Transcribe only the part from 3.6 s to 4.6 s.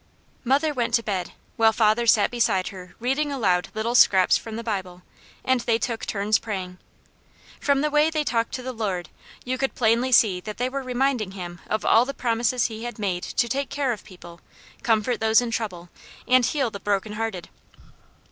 little scraps from